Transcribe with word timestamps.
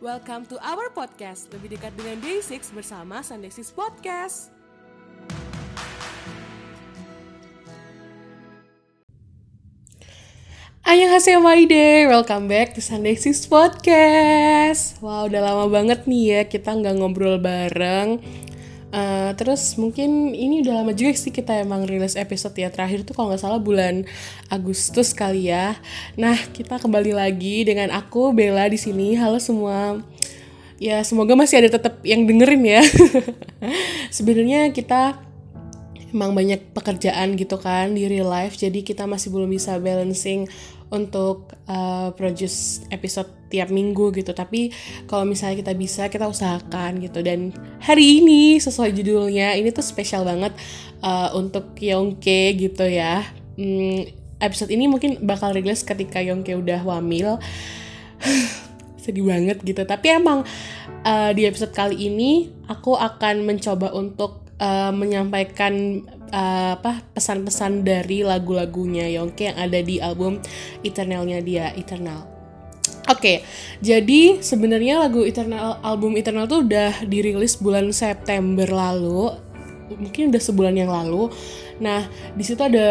Welcome 0.00 0.48
to 0.48 0.56
our 0.64 0.88
podcast, 0.96 1.52
lebih 1.52 1.76
dekat 1.76 1.92
dengan 1.92 2.16
Day6 2.24 2.72
bersama 2.72 3.20
Sunday 3.20 3.52
6 3.52 3.68
Podcast. 3.76 4.48
Annyeonghaseyo 10.88 11.44
Maide, 11.44 12.08
welcome 12.08 12.48
back 12.48 12.72
to 12.72 12.80
Sunday 12.80 13.12
6 13.12 13.44
Podcast. 13.52 14.96
Wow, 15.04 15.28
udah 15.28 15.44
lama 15.44 15.68
banget 15.68 16.08
nih 16.08 16.24
ya 16.32 16.40
kita 16.48 16.80
nggak 16.80 16.96
ngobrol 16.96 17.36
bareng 17.36 18.24
Uh, 18.90 19.30
terus 19.38 19.78
mungkin 19.78 20.34
ini 20.34 20.66
udah 20.66 20.82
lama 20.82 20.90
juga 20.90 21.14
sih 21.14 21.30
kita 21.30 21.62
emang 21.62 21.86
rilis 21.86 22.18
episode 22.18 22.58
ya 22.58 22.74
terakhir 22.74 23.06
tuh 23.06 23.14
kalau 23.14 23.30
nggak 23.30 23.38
salah 23.38 23.62
bulan 23.62 24.02
Agustus 24.50 25.14
kali 25.14 25.46
ya. 25.46 25.78
Nah 26.18 26.34
kita 26.50 26.82
kembali 26.82 27.14
lagi 27.14 27.62
dengan 27.62 27.94
aku 27.94 28.34
Bella 28.34 28.66
di 28.66 28.78
sini. 28.78 29.14
Halo 29.14 29.38
semua. 29.38 30.02
Ya 30.82 30.98
semoga 31.06 31.38
masih 31.38 31.62
ada 31.62 31.70
tetap 31.78 32.02
yang 32.02 32.26
dengerin 32.26 32.66
ya. 32.66 32.82
Sebenarnya 34.16 34.74
kita 34.74 35.22
emang 36.10 36.34
banyak 36.34 36.74
pekerjaan 36.74 37.38
gitu 37.38 37.56
kan 37.62 37.94
di 37.94 38.10
real 38.10 38.26
life 38.26 38.58
jadi 38.58 38.82
kita 38.82 39.06
masih 39.06 39.30
belum 39.30 39.50
bisa 39.50 39.78
balancing 39.78 40.50
untuk 40.90 41.54
uh, 41.70 42.10
produce 42.18 42.82
episode 42.90 43.30
tiap 43.50 43.70
minggu 43.70 44.10
gitu. 44.14 44.34
Tapi 44.34 44.74
kalau 45.06 45.22
misalnya 45.22 45.62
kita 45.62 45.72
bisa 45.74 46.02
kita 46.10 46.26
usahakan 46.26 46.98
gitu. 46.98 47.22
Dan 47.22 47.54
hari 47.82 48.22
ini 48.22 48.58
sesuai 48.58 48.94
judulnya 48.94 49.54
ini 49.54 49.70
tuh 49.70 49.86
spesial 49.86 50.26
banget 50.26 50.54
uh, 51.02 51.30
untuk 51.38 51.74
Yongke 51.78 52.58
gitu 52.58 52.86
ya. 52.86 53.22
Hmm, 53.54 54.06
episode 54.42 54.70
ini 54.74 54.90
mungkin 54.90 55.22
bakal 55.22 55.54
rilis 55.54 55.86
ketika 55.86 56.18
Yongke 56.18 56.58
udah 56.58 56.82
wamil 56.82 57.38
sedih 59.02 59.30
banget 59.30 59.62
gitu. 59.62 59.86
Tapi 59.86 60.06
emang 60.10 60.42
uh, 61.06 61.30
di 61.30 61.46
episode 61.46 61.70
kali 61.70 61.96
ini 62.10 62.50
aku 62.66 62.98
akan 62.98 63.46
mencoba 63.46 63.94
untuk 63.94 64.49
uh, 64.60 64.92
menyampaikan 64.92 66.04
uh, 66.30 66.78
apa 66.78 67.02
pesan-pesan 67.16 67.82
dari 67.82 68.22
lagu-lagunya 68.22 69.08
Yongke 69.16 69.50
yang 69.50 69.58
ada 69.58 69.80
di 69.80 69.98
album 69.98 70.38
Eternalnya 70.84 71.40
dia 71.40 71.72
Eternal. 71.74 72.28
Oke, 73.10 73.18
okay, 73.18 73.36
jadi 73.82 74.38
sebenarnya 74.38 75.02
lagu 75.02 75.26
Eternal 75.26 75.82
album 75.82 76.14
Eternal 76.14 76.46
tuh 76.46 76.62
udah 76.62 77.02
dirilis 77.10 77.58
bulan 77.58 77.90
September 77.90 78.70
lalu, 78.70 79.34
mungkin 79.98 80.30
udah 80.30 80.38
sebulan 80.38 80.78
yang 80.78 80.94
lalu. 80.94 81.26
Nah, 81.82 82.06
di 82.38 82.44
situ 82.46 82.62
ada 82.62 82.86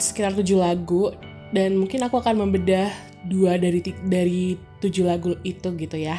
sekitar 0.00 0.32
tujuh 0.32 0.56
lagu 0.56 1.12
dan 1.52 1.76
mungkin 1.76 2.00
aku 2.06 2.24
akan 2.24 2.46
membedah 2.46 2.88
dua 3.28 3.60
dari 3.60 3.84
dari 4.08 4.56
tujuh 4.80 5.04
lagu 5.04 5.36
itu 5.44 5.68
gitu 5.76 5.96
ya. 5.98 6.16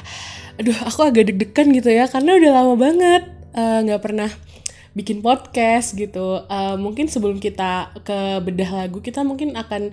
Aduh, 0.62 0.78
aku 0.86 1.02
agak 1.10 1.34
deg-degan 1.34 1.74
gitu 1.74 1.90
ya 1.90 2.06
karena 2.06 2.38
udah 2.38 2.52
lama 2.62 2.74
banget 2.78 3.24
eh, 3.58 3.80
nggak 3.90 4.00
uh, 4.00 4.04
pernah 4.04 4.30
bikin 4.96 5.20
podcast 5.20 5.94
gitu. 5.94 6.48
Uh, 6.48 6.80
mungkin 6.80 7.12
sebelum 7.12 7.38
kita 7.44 7.92
ke 8.02 8.42
bedah 8.42 8.72
lagu, 8.88 9.04
kita 9.04 9.22
mungkin 9.22 9.54
akan 9.54 9.92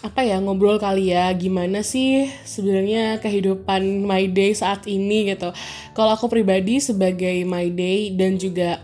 apa 0.00 0.24
ya 0.24 0.40
ngobrol 0.40 0.80
kali 0.80 1.12
ya 1.12 1.28
gimana 1.36 1.84
sih 1.84 2.24
sebenarnya 2.48 3.20
kehidupan 3.20 4.06
my 4.06 4.28
day 4.32 4.52
saat 4.56 4.88
ini 4.88 5.32
gitu. 5.32 5.52
Kalau 5.92 6.16
aku 6.16 6.28
pribadi 6.28 6.80
sebagai 6.80 7.44
my 7.44 7.68
day 7.68 8.12
dan 8.16 8.40
juga 8.40 8.80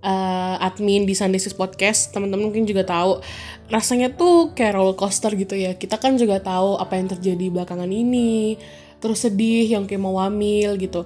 uh, 0.00 0.56
admin 0.64 1.04
di 1.04 1.12
Sunday 1.12 1.42
Sis 1.42 1.52
Podcast, 1.52 2.14
teman-teman 2.14 2.48
mungkin 2.48 2.64
juga 2.64 2.88
tahu 2.88 3.20
rasanya 3.68 4.14
tuh 4.14 4.56
kayak 4.56 4.78
roller 4.78 4.96
coaster 4.96 5.34
gitu 5.36 5.58
ya. 5.58 5.76
Kita 5.76 6.00
kan 6.00 6.16
juga 6.16 6.40
tahu 6.40 6.80
apa 6.80 6.96
yang 6.96 7.10
terjadi 7.12 7.52
belakangan 7.52 7.90
ini, 7.90 8.56
terus 9.02 9.28
sedih 9.28 9.66
yang 9.66 9.84
kayak 9.84 10.00
mau 10.00 10.16
wamil 10.16 10.80
gitu. 10.80 11.04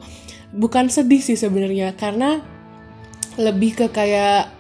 Bukan 0.55 0.91
sedih 0.91 1.23
sih 1.23 1.39
sebenarnya 1.39 1.95
karena 1.99 2.60
lebih 3.39 3.77
ke 3.77 3.87
kayak 3.93 4.51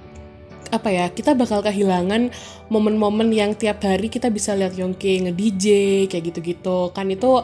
apa 0.70 0.88
ya 0.88 1.10
kita 1.10 1.34
bakal 1.34 1.66
kehilangan 1.66 2.30
momen-momen 2.70 3.34
yang 3.34 3.58
tiap 3.58 3.82
hari 3.82 4.06
kita 4.06 4.30
bisa 4.30 4.54
lihat 4.54 4.78
Yongke 4.78 5.26
nge-DJ 5.26 5.66
kayak 6.06 6.30
gitu-gitu. 6.30 6.94
Kan 6.94 7.10
itu 7.10 7.42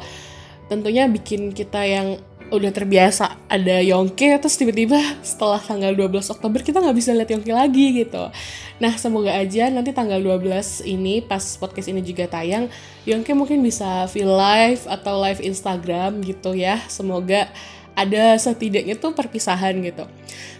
tentunya 0.70 1.10
bikin 1.10 1.50
kita 1.50 1.82
yang 1.82 2.22
udah 2.46 2.70
terbiasa 2.70 3.50
ada 3.50 3.82
Yongke 3.82 4.38
terus 4.38 4.54
tiba-tiba 4.54 5.02
setelah 5.18 5.58
tanggal 5.58 5.90
12 5.90 6.30
Oktober 6.30 6.62
kita 6.62 6.78
nggak 6.78 6.94
bisa 6.94 7.10
lihat 7.10 7.30
Yongke 7.34 7.50
lagi 7.50 8.06
gitu. 8.06 8.30
Nah 8.78 8.94
semoga 8.94 9.34
aja 9.34 9.66
nanti 9.66 9.90
tanggal 9.90 10.22
12 10.22 10.86
ini 10.86 11.26
pas 11.26 11.42
podcast 11.58 11.90
ini 11.90 12.06
juga 12.06 12.30
tayang 12.30 12.70
Yongke 13.02 13.34
mungkin 13.34 13.58
bisa 13.66 14.06
feel 14.06 14.30
live 14.30 14.86
atau 14.86 15.18
live 15.18 15.42
Instagram 15.42 16.22
gitu 16.22 16.54
ya. 16.54 16.78
Semoga 16.86 17.50
ada 17.96 18.36
setidaknya 18.36 19.00
tuh 19.00 19.16
perpisahan 19.16 19.80
gitu. 19.80 20.04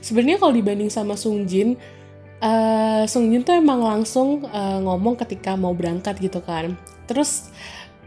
Sebenarnya 0.00 0.41
kalau 0.41 0.56
dibanding 0.56 0.88
sama 0.88 1.14
Sung 1.20 1.44
Jin, 1.44 1.76
uh, 2.41 3.04
Sung 3.04 3.28
Jin 3.28 3.44
tuh 3.44 3.54
emang 3.54 3.84
langsung 3.84 4.48
uh, 4.48 4.80
ngomong 4.80 5.20
ketika 5.20 5.52
mau 5.54 5.76
berangkat 5.76 6.16
gitu 6.19 6.41
kan. 6.41 6.74
Terus 7.04 7.52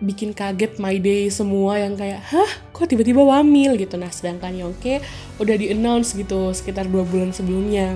bikin 0.01 0.31
kaget 0.31 0.79
my 0.79 0.95
day 0.97 1.29
semua 1.29 1.77
yang 1.77 1.93
kayak 1.93 2.25
hah? 2.25 2.51
Kok 2.73 2.89
tiba-tiba 2.89 3.21
wamil? 3.21 3.77
gitu. 3.77 3.95
Nah 4.01 4.09
sedangkan 4.09 4.51
Yongke 4.57 4.99
udah 5.37 5.55
di 5.55 5.69
announce 5.69 6.17
gitu 6.17 6.49
sekitar 6.49 6.89
dua 6.89 7.05
bulan 7.05 7.29
sebelumnya. 7.29 7.95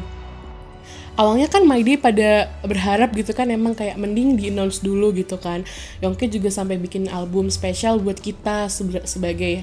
Awalnya 1.13 1.45
kan 1.45 1.61
My 1.69 1.85
Day 1.85 1.93
pada 1.93 2.49
berharap 2.65 3.13
gitu 3.13 3.37
kan 3.37 3.45
emang 3.53 3.77
kayak 3.77 4.01
mending 4.01 4.33
di 4.33 4.49
announce 4.49 4.81
dulu 4.81 5.13
gitu 5.13 5.37
kan. 5.37 5.61
Yongke 6.01 6.25
juga 6.25 6.49
sampai 6.49 6.81
bikin 6.81 7.05
album 7.05 7.53
spesial 7.53 8.01
buat 8.01 8.17
kita 8.17 8.65
sebagai 9.05 9.61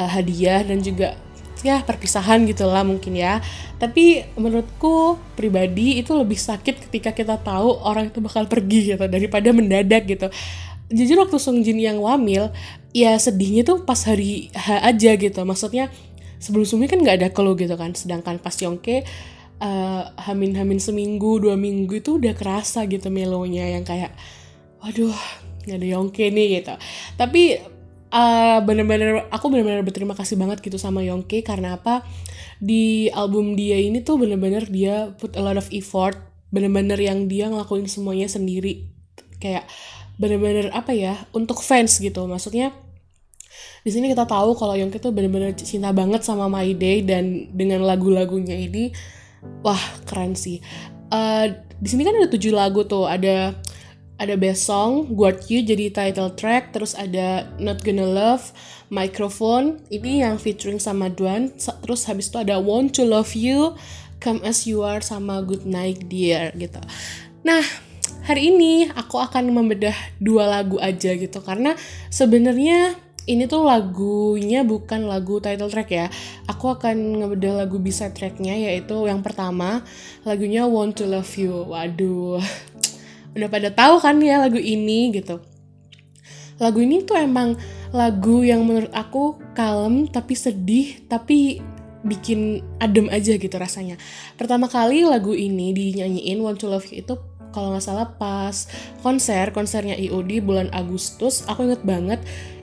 uh, 0.00 0.08
hadiah 0.08 0.64
dan 0.64 0.80
juga 0.80 1.12
ya 1.60 1.84
perpisahan 1.84 2.48
gitu 2.48 2.64
lah 2.64 2.80
mungkin 2.80 3.12
ya. 3.12 3.44
Tapi 3.76 4.24
menurutku 4.40 5.20
pribadi 5.36 6.00
itu 6.00 6.16
lebih 6.16 6.40
sakit 6.40 6.88
ketika 6.88 7.12
kita 7.12 7.36
tahu 7.36 7.76
orang 7.84 8.08
itu 8.08 8.24
bakal 8.24 8.48
pergi 8.48 8.96
gitu 8.96 9.04
daripada 9.04 9.52
mendadak 9.52 10.08
gitu. 10.08 10.32
Jujur 10.90 11.22
waktu 11.22 11.36
Sung 11.38 11.60
Jin 11.62 11.78
yang 11.78 12.00
wamil 12.02 12.50
ya 12.90 13.14
sedihnya 13.14 13.62
tuh 13.62 13.84
pas 13.84 14.00
hari 14.08 14.48
H 14.56 14.80
aja 14.80 15.12
gitu. 15.20 15.40
Maksudnya 15.44 15.92
sebelum 16.40 16.64
sebelumnya 16.64 16.90
kan 16.96 17.00
nggak 17.04 17.16
ada 17.20 17.28
kalau 17.28 17.52
gitu 17.54 17.76
kan. 17.76 17.92
Sedangkan 17.92 18.40
pas 18.40 18.56
Yongke 18.56 19.04
uh, 19.60 20.02
hamin-hamin 20.16 20.80
seminggu 20.80 21.44
dua 21.44 21.54
minggu 21.60 22.00
itu 22.00 22.16
udah 22.16 22.32
kerasa 22.34 22.88
gitu 22.88 23.12
melonya 23.12 23.68
yang 23.68 23.84
kayak 23.84 24.16
waduh 24.80 25.14
nggak 25.68 25.76
ada 25.76 25.88
Yongke 25.92 26.24
nih 26.32 26.64
gitu. 26.64 26.74
Tapi 27.20 27.60
uh, 28.10 28.58
bener-bener 28.62 29.26
aku 29.30 29.48
bener-bener 29.48 29.82
berterima 29.86 30.14
kasih 30.18 30.36
banget 30.36 30.60
gitu 30.60 30.76
sama 30.76 31.02
Yongke 31.02 31.42
karena 31.42 31.78
apa? 31.78 32.04
Di 32.60 33.08
album 33.16 33.56
dia 33.56 33.80
ini 33.80 34.04
tuh 34.04 34.20
bener-bener 34.20 34.68
dia 34.68 35.14
put 35.16 35.32
a 35.38 35.42
lot 35.42 35.56
of 35.56 35.66
effort 35.72 36.18
bener-bener 36.50 36.98
yang 36.98 37.30
dia 37.30 37.46
ngelakuin 37.48 37.86
semuanya 37.86 38.26
sendiri. 38.26 38.90
Kayak 39.38 39.64
bener-bener 40.20 40.68
apa 40.74 40.92
ya? 40.92 41.16
Untuk 41.32 41.62
fans 41.64 41.96
gitu. 42.02 42.26
Maksudnya 42.26 42.74
di 43.80 43.90
sini 43.90 44.12
kita 44.12 44.28
tahu 44.28 44.52
kalau 44.58 44.76
Yongke 44.76 45.00
tuh 45.00 45.14
bener-bener 45.14 45.56
cinta 45.56 45.88
banget 45.96 46.20
sama 46.20 46.52
My 46.52 46.68
Day 46.76 47.00
dan 47.00 47.48
dengan 47.56 47.80
lagu-lagunya 47.86 48.58
ini 48.58 48.92
wah 49.64 49.80
keren 50.04 50.36
sih. 50.36 50.60
Uh, 51.10 51.48
di 51.80 51.88
sini 51.88 52.04
kan 52.04 52.12
ada 52.12 52.28
tujuh 52.28 52.52
lagu 52.52 52.84
tuh. 52.84 53.08
Ada 53.08 53.56
ada 54.20 54.36
best 54.36 54.68
song 54.68 55.16
Guard 55.16 55.48
You 55.48 55.64
jadi 55.64 55.88
title 55.88 56.36
track 56.36 56.76
terus 56.76 56.92
ada 56.92 57.48
Not 57.56 57.80
Gonna 57.80 58.04
Love 58.04 58.52
Microphone 58.92 59.80
ini 59.88 60.20
yang 60.20 60.36
featuring 60.36 60.76
sama 60.76 61.08
Duan 61.08 61.48
terus 61.56 62.04
habis 62.04 62.28
itu 62.28 62.36
ada 62.36 62.60
Want 62.60 63.00
to 63.00 63.08
Love 63.08 63.32
You 63.32 63.80
Come 64.20 64.44
As 64.44 64.68
You 64.68 64.84
Are 64.84 65.00
sama 65.00 65.40
Good 65.40 65.64
Night 65.64 66.12
Dear 66.12 66.52
gitu 66.52 66.84
nah 67.40 67.64
hari 68.28 68.52
ini 68.52 68.92
aku 68.92 69.16
akan 69.16 69.48
membedah 69.56 69.96
dua 70.20 70.44
lagu 70.44 70.76
aja 70.76 71.16
gitu 71.16 71.40
karena 71.40 71.72
sebenarnya 72.12 73.00
ini 73.28 73.44
tuh 73.44 73.62
lagunya 73.62 74.66
bukan 74.66 75.04
lagu 75.04 75.38
title 75.38 75.68
track 75.68 75.90
ya. 75.92 76.06
Aku 76.48 76.72
akan 76.72 77.22
ngebedah 77.22 77.62
lagu 77.62 77.78
bisa 77.78 78.10
tracknya 78.10 78.56
yaitu 78.56 78.96
yang 79.06 79.20
pertama 79.20 79.84
lagunya 80.24 80.64
Want 80.64 80.98
to 80.98 81.06
Love 81.06 81.30
You. 81.36 81.68
Waduh, 81.70 82.42
udah 83.36 83.48
pada 83.48 83.68
tahu 83.70 84.02
kan 84.02 84.18
ya 84.18 84.42
lagu 84.42 84.58
ini 84.58 85.14
gitu. 85.14 85.40
Lagu 86.60 86.78
ini 86.84 87.00
tuh 87.06 87.16
emang 87.16 87.56
lagu 87.90 88.44
yang 88.44 88.68
menurut 88.68 88.92
aku 88.92 89.40
kalem 89.56 90.06
tapi 90.06 90.36
sedih 90.36 91.02
tapi 91.08 91.64
bikin 92.04 92.64
adem 92.80 93.08
aja 93.12 93.36
gitu 93.36 93.56
rasanya. 93.56 93.96
Pertama 94.36 94.68
kali 94.68 95.04
lagu 95.04 95.32
ini 95.36 95.72
dinyanyiin 95.72 96.40
Want 96.40 96.60
to 96.60 96.68
Love 96.68 96.88
You 96.92 97.04
itu 97.04 97.14
kalau 97.50 97.74
nggak 97.74 97.84
salah 97.84 98.08
pas 98.14 98.70
konser 99.02 99.50
konsernya 99.50 99.98
IOD 99.98 100.42
bulan 100.42 100.68
Agustus 100.70 101.42
aku 101.50 101.66
inget 101.66 101.82
banget 101.82 102.20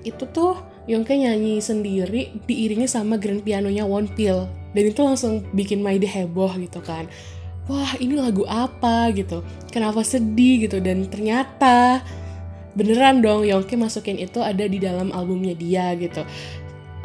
itu 0.08 0.24
tuh 0.32 0.56
Yongke 0.88 1.20
nyanyi 1.20 1.60
sendiri 1.60 2.40
diiringi 2.48 2.88
sama 2.88 3.20
grand 3.20 3.44
pianonya 3.44 3.84
One 3.84 4.08
Pill 4.08 4.48
dan 4.72 4.84
itu 4.88 5.04
langsung 5.04 5.44
bikin 5.52 5.84
Day 5.84 6.08
heboh 6.08 6.56
gitu 6.56 6.80
kan 6.80 7.12
wah 7.68 7.94
ini 8.00 8.16
lagu 8.18 8.48
apa? 8.48 9.12
gitu. 9.14 9.44
Kenapa 9.70 10.02
sedih? 10.02 10.68
gitu. 10.68 10.80
Dan 10.80 11.08
ternyata 11.12 12.02
beneran 12.74 13.26
dong 13.26 13.44
Yongke 13.44 13.74
masukin 13.74 14.22
itu 14.22 14.40
ada 14.40 14.66
di 14.66 14.78
dalam 14.80 15.12
albumnya 15.12 15.54
dia 15.58 15.94
gitu. 16.00 16.24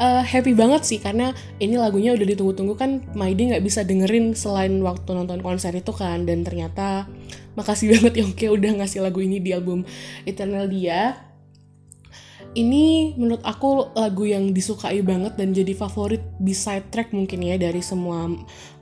Uh, 0.01 0.25
happy 0.25 0.57
banget 0.57 0.83
sih 0.83 0.97
karena 0.97 1.37
ini 1.61 1.77
lagunya 1.77 2.17
udah 2.17 2.25
ditunggu-tunggu 2.25 2.73
kan 2.73 3.05
Maide 3.13 3.53
nggak 3.53 3.61
bisa 3.61 3.85
dengerin 3.85 4.33
selain 4.33 4.81
waktu 4.81 5.09
nonton 5.13 5.43
konser 5.43 5.73
itu 5.75 5.91
kan. 5.93 6.25
Dan 6.25 6.41
ternyata 6.41 7.05
makasih 7.53 7.89
banget 7.97 8.23
Yongke 8.23 8.49
udah 8.49 8.83
ngasih 8.83 9.03
lagu 9.05 9.21
ini 9.21 9.41
di 9.43 9.53
album 9.53 9.85
Eternal 10.25 10.69
dia. 10.69 11.17
Ini 12.53 13.17
menurut 13.17 13.41
aku 13.41 13.97
lagu 13.97 14.29
yang 14.29 14.53
disukai 14.53 15.01
banget 15.01 15.33
dan 15.33 15.57
jadi 15.57 15.73
favorit 15.73 16.21
beside 16.37 16.85
track 16.93 17.09
mungkin 17.09 17.41
ya 17.41 17.57
dari 17.57 17.81
semua 17.81 18.29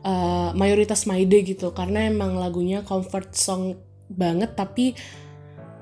uh, 0.06 0.51
mayoritas 0.53 1.06
Maide 1.09 1.42
gitu. 1.44 1.74
Karena 1.74 2.07
emang 2.07 2.38
lagunya 2.38 2.86
comfort 2.86 3.33
song 3.33 3.77
banget 4.12 4.53
tapi 4.59 4.94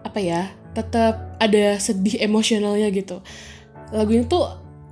apa 0.05 0.19
ya 0.21 0.53
tetap 0.77 1.35
ada 1.41 1.75
sedih 1.81 2.21
emosionalnya 2.21 2.87
gitu. 2.93 3.19
Lagu 3.89 4.11
ini 4.13 4.25
tuh 4.29 4.45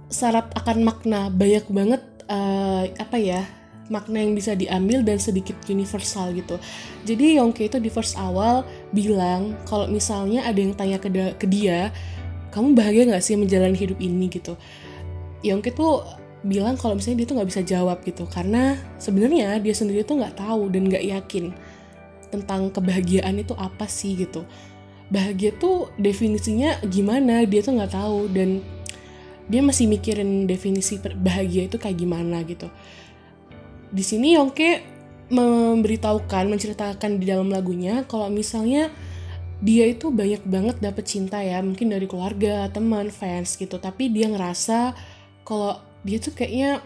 syarat 0.09 0.49
akan 0.57 0.77
makna 0.83 1.29
banyak 1.29 1.65
banget 1.69 2.01
uh, 2.27 2.87
apa 2.97 3.17
ya 3.19 3.43
makna 3.87 4.19
yang 4.19 4.35
bisa 4.35 4.51
diambil 4.51 4.99
dan 5.03 5.15
sedikit 5.19 5.55
universal 5.71 6.35
gitu. 6.35 6.59
Jadi 7.07 7.39
Yongke 7.39 7.71
itu 7.71 7.79
di 7.79 7.87
first 7.87 8.19
awal 8.19 8.67
bilang 8.91 9.55
kalau 9.63 9.87
misalnya 9.87 10.43
ada 10.43 10.59
yang 10.59 10.75
tanya 10.75 10.99
ke, 10.99 11.07
ke 11.39 11.47
dia, 11.47 11.91
kamu 12.51 12.75
bahagia 12.75 13.03
nggak 13.07 13.23
sih 13.23 13.39
menjalani 13.39 13.79
hidup 13.79 13.99
ini? 14.03 14.27
gitu. 14.27 14.59
Yongki 15.45 15.71
tuh 15.71 16.03
bilang 16.47 16.79
kalau 16.79 16.95
misalnya 16.95 17.23
dia 17.23 17.27
tuh 17.27 17.35
nggak 17.37 17.49
bisa 17.51 17.61
jawab 17.67 17.97
gitu. 18.07 18.23
Karena 18.25 18.79
sebenarnya 18.97 19.59
dia 19.59 19.75
sendiri 19.75 20.07
tuh 20.07 20.17
nggak 20.23 20.39
tahu 20.39 20.71
dan 20.71 20.87
nggak 20.87 21.03
yakin 21.03 21.51
tentang 22.31 22.71
kebahagiaan 22.71 23.35
itu 23.37 23.53
apa 23.59 23.85
sih 23.85 24.15
gitu. 24.15 24.47
Bahagia 25.11 25.55
tuh 25.55 25.91
definisinya 25.99 26.79
gimana 26.87 27.43
dia 27.43 27.59
tuh 27.59 27.75
nggak 27.75 27.93
tahu. 27.93 28.31
Dan 28.31 28.63
dia 29.47 29.63
masih 29.63 29.87
mikirin 29.87 30.47
definisi 30.47 30.99
bahagia 30.99 31.67
itu 31.67 31.75
kayak 31.75 31.99
gimana 31.99 32.43
gitu. 32.47 32.71
Di 33.91 34.03
sini 34.03 34.35
Yongke 34.35 34.83
memberitahukan 35.27 36.47
menceritakan 36.47 37.19
di 37.19 37.27
dalam 37.27 37.51
lagunya 37.51 38.07
kalau 38.07 38.31
misalnya 38.31 38.91
dia 39.59 39.89
itu 39.89 40.11
banyak 40.11 40.43
banget 40.43 40.77
dapet 40.83 41.07
cinta 41.07 41.39
ya. 41.39 41.63
Mungkin 41.63 41.91
dari 41.91 42.07
keluarga 42.07 42.67
teman 42.67 43.07
fans 43.07 43.55
gitu. 43.55 43.79
Tapi 43.79 44.11
dia 44.11 44.27
ngerasa 44.27 44.95
kalau 45.47 45.86
dia 46.07 46.23
tuh 46.23 46.31
kayaknya 46.31 46.79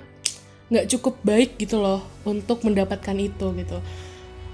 nggak 0.74 0.90
cukup 0.98 1.22
baik 1.22 1.62
gitu 1.62 1.78
loh 1.78 2.02
untuk 2.26 2.66
mendapatkan 2.66 3.14
itu 3.22 3.54
gitu. 3.54 3.78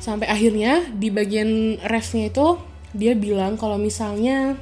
Sampai 0.04 0.28
akhirnya 0.28 0.84
di 0.92 1.08
bagian 1.08 1.80
refnya 1.88 2.28
itu 2.28 2.60
dia 2.92 3.16
bilang 3.16 3.56
kalau 3.56 3.80
misalnya 3.80 4.60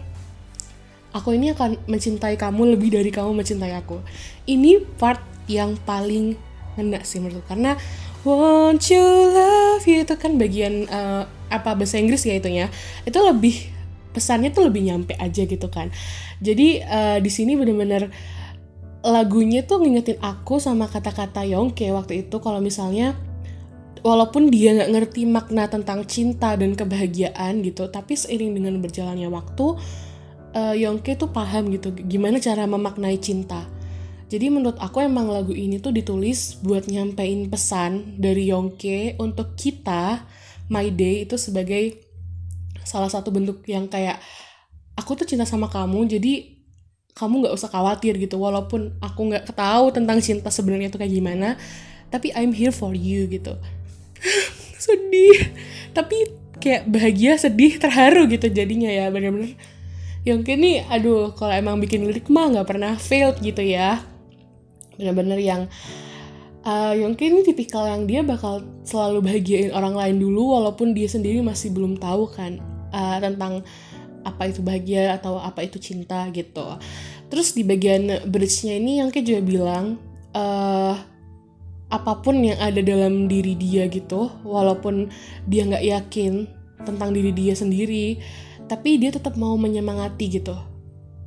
aku 1.16 1.34
ini 1.34 1.56
akan 1.56 1.82
mencintai 1.90 2.38
kamu 2.38 2.78
lebih 2.78 2.94
dari 2.94 3.10
kamu 3.10 3.34
mencintai 3.34 3.74
aku. 3.82 4.04
Ini 4.46 4.86
part 5.02 5.24
yang 5.50 5.74
paling 5.88 6.38
ngena 6.76 7.02
sih 7.08 7.24
menurut 7.24 7.48
karena 7.48 7.80
won't 8.28 8.92
you 8.92 9.02
love 9.32 9.86
you? 9.88 10.04
Itu 10.04 10.20
kan 10.20 10.36
bagian 10.36 10.92
uh, 10.92 11.24
apa 11.50 11.74
bahasa 11.74 11.98
Inggris 11.98 12.28
ya 12.28 12.36
itunya. 12.36 12.68
Itu 13.08 13.24
lebih 13.24 13.72
pesannya 14.12 14.52
tuh 14.52 14.68
lebih 14.68 14.92
nyampe 14.92 15.16
aja 15.16 15.44
gitu 15.48 15.68
kan. 15.72 15.88
Jadi 16.44 16.84
uh, 16.84 17.18
di 17.24 17.32
sini 17.32 17.56
bener-bener 17.56 18.12
lagunya 19.06 19.62
tuh 19.62 19.86
ngingetin 19.86 20.18
aku 20.18 20.58
sama 20.58 20.90
kata-kata 20.90 21.46
Yongke 21.46 21.94
waktu 21.94 22.26
itu 22.26 22.42
kalau 22.42 22.58
misalnya 22.58 23.14
walaupun 24.02 24.50
dia 24.50 24.74
nggak 24.74 24.92
ngerti 24.98 25.30
makna 25.30 25.70
tentang 25.70 26.06
cinta 26.10 26.58
dan 26.58 26.74
kebahagiaan 26.74 27.62
gitu 27.62 27.86
tapi 27.94 28.18
seiring 28.18 28.58
dengan 28.58 28.82
berjalannya 28.82 29.30
waktu 29.30 29.78
uh, 30.58 30.74
Yongke 30.74 31.14
tuh 31.22 31.30
paham 31.30 31.70
gitu 31.70 31.94
gimana 31.94 32.42
cara 32.42 32.66
memaknai 32.66 33.22
cinta. 33.22 33.70
Jadi 34.26 34.50
menurut 34.50 34.82
aku 34.82 35.06
emang 35.06 35.30
lagu 35.30 35.54
ini 35.54 35.78
tuh 35.78 35.94
ditulis 35.94 36.58
buat 36.66 36.90
nyampein 36.90 37.46
pesan 37.46 38.18
dari 38.18 38.50
Yongke 38.50 39.22
untuk 39.22 39.54
kita 39.54 40.26
My 40.66 40.90
Day 40.90 41.30
itu 41.30 41.38
sebagai 41.38 42.02
salah 42.82 43.10
satu 43.10 43.30
bentuk 43.30 43.62
yang 43.70 43.86
kayak 43.86 44.18
aku 44.98 45.14
tuh 45.14 45.30
cinta 45.30 45.46
sama 45.46 45.70
kamu 45.70 46.10
jadi 46.10 46.55
kamu 47.16 47.48
nggak 47.48 47.56
usah 47.56 47.72
khawatir 47.72 48.20
gitu 48.20 48.36
walaupun 48.36 48.92
aku 49.00 49.32
nggak 49.32 49.56
tahu 49.56 49.88
tentang 49.96 50.20
cinta 50.20 50.52
sebenarnya 50.52 50.92
itu 50.92 51.00
kayak 51.00 51.16
gimana 51.16 51.56
tapi 52.12 52.36
I'm 52.36 52.52
here 52.52 52.76
for 52.76 52.92
you 52.92 53.28
gitu. 53.32 53.56
Sedih. 54.84 55.56
Tapi 55.96 56.28
kayak 56.60 56.88
bahagia 56.88 57.36
sedih 57.36 57.78
terharu 57.78 58.28
gitu 58.32 58.52
jadinya 58.52 58.92
ya 58.92 59.08
bener-bener. 59.12 59.56
Yang 60.28 60.42
kini 60.44 60.84
aduh 60.88 61.32
kalau 61.38 61.54
emang 61.56 61.80
bikin 61.80 62.04
lirik 62.04 62.28
mah 62.28 62.52
nggak 62.52 62.68
pernah 62.68 63.00
failed 63.00 63.40
gitu 63.40 63.64
ya. 63.64 64.04
Bener-bener 65.00 65.40
yang 65.40 65.62
uh, 66.68 66.94
Yongki 66.96 67.32
ini 67.32 67.42
tipikal 67.48 67.88
yang 67.88 68.04
dia 68.08 68.28
bakal 68.28 68.64
selalu 68.84 69.24
bahagiain 69.24 69.72
orang 69.72 69.96
lain 69.96 70.18
dulu 70.20 70.56
walaupun 70.56 70.92
dia 70.92 71.08
sendiri 71.08 71.40
masih 71.40 71.72
belum 71.72 71.96
tahu 72.00 72.28
kan 72.32 72.60
uh, 72.92 73.18
tentang 73.24 73.64
apa 74.26 74.50
itu 74.50 74.66
bahagia 74.66 75.14
atau 75.22 75.38
apa 75.38 75.62
itu 75.62 75.78
cinta 75.78 76.26
gitu. 76.34 76.82
Terus 77.30 77.54
di 77.54 77.62
bagian 77.62 78.26
bridge-nya 78.26 78.82
ini 78.82 79.00
Yongki 79.06 79.22
juga 79.22 79.42
bilang 79.46 79.86
uh, 80.34 80.98
apa 81.94 82.14
pun 82.26 82.42
yang 82.42 82.58
ada 82.58 82.82
dalam 82.82 83.30
diri 83.30 83.54
dia 83.54 83.86
gitu, 83.86 84.34
walaupun 84.42 85.14
dia 85.46 85.70
nggak 85.70 85.86
yakin 85.86 86.50
tentang 86.82 87.14
diri 87.14 87.30
dia 87.30 87.54
sendiri, 87.54 88.18
tapi 88.66 88.98
dia 88.98 89.14
tetap 89.14 89.38
mau 89.38 89.54
menyemangati 89.54 90.42
gitu, 90.42 90.58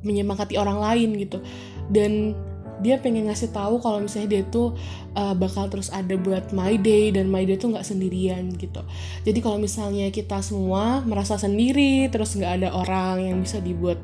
menyemangati 0.03 0.59
orang 0.59 0.83
lain 0.83 1.15
gitu. 1.15 1.39
Dan 1.87 2.35
dia 2.79 2.95
pengen 2.99 3.27
ngasih 3.27 3.51
tahu 3.51 3.79
kalau 3.83 3.99
misalnya 3.99 4.39
dia 4.39 4.43
tuh 4.47 4.75
uh, 5.15 5.35
bakal 5.35 5.67
terus 5.67 5.91
ada 5.91 6.15
buat 6.15 6.51
my 6.55 6.79
day 6.79 7.11
dan 7.11 7.27
my 7.27 7.43
day 7.43 7.59
tuh 7.59 7.75
nggak 7.75 7.85
sendirian 7.85 8.51
gitu. 8.55 8.81
Jadi 9.27 9.39
kalau 9.43 9.59
misalnya 9.59 10.07
kita 10.11 10.39
semua 10.39 11.03
merasa 11.03 11.35
sendiri 11.35 12.07
terus 12.07 12.35
nggak 12.35 12.63
ada 12.63 12.69
orang 12.71 13.27
yang 13.27 13.37
bisa 13.43 13.59
dibuat 13.59 13.99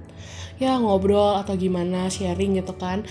ya 0.56 0.80
ngobrol 0.80 1.36
atau 1.36 1.56
gimana 1.60 2.08
sharing 2.08 2.60
gitu 2.60 2.72
kan 2.80 3.04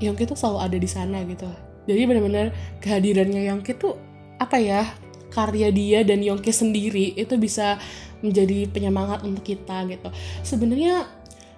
yang 0.00 0.16
kita 0.16 0.36
selalu 0.36 0.58
ada 0.60 0.76
di 0.76 0.88
sana 0.88 1.24
gitu. 1.24 1.48
Jadi 1.86 2.02
benar-benar 2.04 2.52
kehadirannya 2.82 3.42
yang 3.46 3.62
tuh 3.62 3.96
apa 4.36 4.60
ya 4.60 4.84
karya 5.32 5.68
dia 5.72 6.00
dan 6.04 6.24
Yongke 6.24 6.52
sendiri 6.52 7.12
itu 7.16 7.36
bisa 7.36 7.76
menjadi 8.24 8.68
penyemangat 8.72 9.22
untuk 9.22 9.44
kita 9.44 9.84
gitu. 9.88 10.08
Sebenarnya 10.40 11.04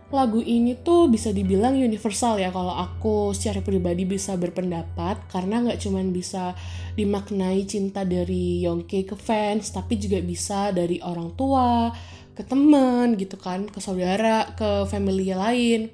lagu 0.09 0.41
ini 0.41 0.73
tuh 0.81 1.13
bisa 1.13 1.29
dibilang 1.29 1.77
universal 1.77 2.41
ya 2.41 2.49
kalau 2.49 2.73
aku 2.73 3.37
secara 3.37 3.61
pribadi 3.61 4.09
bisa 4.09 4.41
berpendapat 4.41 5.29
karena 5.29 5.61
nggak 5.69 5.79
cuman 5.85 6.17
bisa 6.17 6.57
dimaknai 6.97 7.69
cinta 7.69 8.09
dari 8.09 8.65
Yongke 8.65 9.05
ke 9.05 9.17
fans 9.21 9.69
tapi 9.69 10.01
juga 10.01 10.25
bisa 10.25 10.73
dari 10.73 10.97
orang 11.05 11.37
tua 11.37 11.93
ke 12.33 12.41
teman 12.41 13.21
gitu 13.21 13.37
kan 13.37 13.69
ke 13.69 13.79
saudara 13.85 14.57
ke 14.57 14.89
family 14.89 15.29
lain 15.37 15.93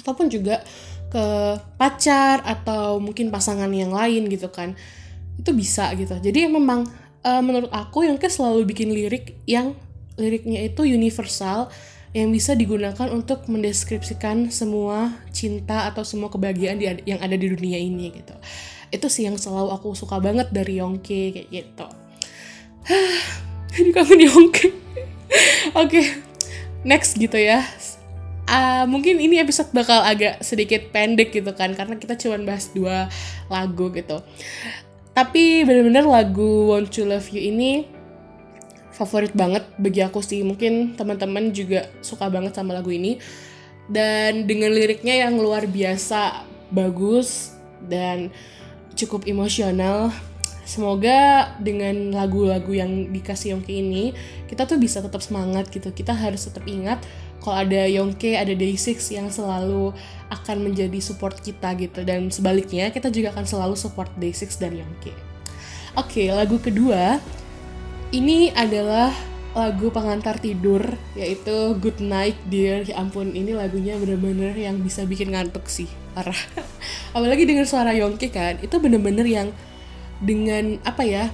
ataupun 0.00 0.26
juga 0.28 0.60
ke 1.14 1.26
pacar 1.78 2.42
atau 2.42 2.98
mungkin 2.98 3.30
pasangan 3.30 3.70
yang 3.70 3.94
lain 3.94 4.26
gitu 4.26 4.50
kan. 4.50 4.74
Itu 5.38 5.54
bisa 5.54 5.94
gitu. 5.94 6.18
Jadi 6.18 6.50
memang 6.50 6.82
uh, 7.22 7.42
menurut 7.44 7.70
aku 7.70 8.02
Yongke 8.10 8.26
selalu 8.26 8.66
bikin 8.66 8.90
lirik 8.90 9.38
yang 9.46 9.78
liriknya 10.18 10.66
itu 10.66 10.82
universal 10.86 11.70
yang 12.14 12.30
bisa 12.30 12.54
digunakan 12.54 13.10
untuk 13.10 13.50
mendeskripsikan 13.50 14.46
semua 14.54 15.18
cinta 15.34 15.90
atau 15.90 16.06
semua 16.06 16.30
kebahagiaan 16.30 16.78
di, 16.78 16.86
yang 17.10 17.18
ada 17.18 17.34
di 17.34 17.50
dunia 17.50 17.74
ini 17.74 18.14
gitu. 18.14 18.34
Itu 18.94 19.10
sih 19.10 19.26
yang 19.26 19.34
selalu 19.34 19.74
aku 19.74 19.98
suka 19.98 20.22
banget 20.22 20.54
dari 20.54 20.78
Yongke 20.78 21.34
kayak 21.34 21.48
gitu. 21.50 21.86
Jadi 23.74 23.90
kangen 23.90 24.20
Yongke. 24.30 24.70
Oke, 25.82 26.22
next 26.86 27.18
gitu 27.18 27.34
ya. 27.34 27.66
Uh, 28.46 28.86
mungkin 28.86 29.18
ini 29.18 29.42
episode 29.42 29.74
bakal 29.74 29.98
agak 30.04 30.38
sedikit 30.44 30.94
pendek 30.94 31.34
gitu 31.34 31.50
kan 31.56 31.74
karena 31.74 31.98
kita 31.98 32.14
cuma 32.14 32.38
bahas 32.46 32.70
dua 32.70 33.10
lagu 33.50 33.90
gitu. 33.90 34.22
Tapi 35.18 35.66
bener-bener 35.66 36.06
lagu 36.06 36.70
Want 36.70 36.94
to 36.94 37.02
Love 37.02 37.26
You 37.34 37.42
ini 37.42 37.90
favorit 38.94 39.34
banget 39.34 39.66
bagi 39.76 40.00
aku 40.00 40.22
sih. 40.22 40.46
Mungkin 40.46 40.94
teman-teman 40.94 41.50
juga 41.50 41.90
suka 42.00 42.30
banget 42.30 42.54
sama 42.54 42.72
lagu 42.78 42.94
ini. 42.94 43.18
Dan 43.90 44.48
dengan 44.48 44.72
liriknya 44.72 45.28
yang 45.28 45.36
luar 45.36 45.68
biasa 45.68 46.46
bagus 46.72 47.52
dan 47.84 48.32
cukup 48.96 49.28
emosional 49.28 50.08
semoga 50.64 51.52
dengan 51.60 52.16
lagu-lagu 52.16 52.72
yang 52.72 53.12
dikasih 53.12 53.52
Yongke 53.52 53.84
ini 53.84 54.16
kita 54.48 54.64
tuh 54.64 54.80
bisa 54.80 55.04
tetap 55.04 55.20
semangat 55.20 55.68
gitu. 55.68 55.92
Kita 55.92 56.16
harus 56.16 56.48
tetap 56.48 56.64
ingat 56.64 57.04
kalau 57.44 57.60
ada 57.60 57.84
Yongke 57.84 58.40
ada 58.40 58.56
Day6 58.56 59.12
yang 59.12 59.28
selalu 59.28 59.92
akan 60.32 60.56
menjadi 60.64 60.96
support 61.04 61.36
kita 61.44 61.76
gitu. 61.76 62.00
Dan 62.08 62.32
sebaliknya 62.32 62.88
kita 62.88 63.12
juga 63.12 63.36
akan 63.36 63.44
selalu 63.44 63.76
support 63.76 64.08
Day6 64.16 64.56
dan 64.56 64.80
Yongke. 64.80 65.12
Oke 65.94 66.32
lagu 66.32 66.56
kedua 66.56 67.20
ini 68.14 68.54
adalah 68.54 69.10
lagu 69.54 69.90
pengantar 69.90 70.38
tidur 70.38 70.82
yaitu 71.18 71.74
Good 71.82 71.98
Night 71.98 72.38
Dear. 72.46 72.86
Ya 72.86 73.02
ampun 73.02 73.34
ini 73.34 73.54
lagunya 73.54 73.98
bener-bener 73.98 74.54
yang 74.54 74.78
bisa 74.78 75.02
bikin 75.02 75.34
ngantuk 75.34 75.66
sih 75.66 75.90
parah. 76.14 76.38
Apalagi 77.16 77.42
dengan 77.42 77.66
suara 77.66 77.90
Yongki 77.90 78.30
kan 78.30 78.62
itu 78.62 78.78
bener-bener 78.78 79.26
yang 79.26 79.50
dengan 80.22 80.78
apa 80.86 81.02
ya 81.02 81.26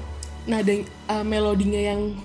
nada 0.49 0.73
uh, 1.13 1.25
melodinya 1.25 1.81
yang 1.81 2.17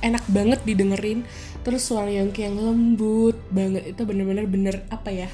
enak 0.00 0.24
banget 0.32 0.60
didengerin 0.64 1.28
terus 1.60 1.84
suara 1.84 2.08
Yongki 2.08 2.48
yang 2.48 2.56
lembut 2.56 3.36
banget 3.52 3.92
itu 3.92 4.02
bener-bener 4.08 4.48
bener 4.48 4.76
apa 4.88 5.12
ya 5.12 5.28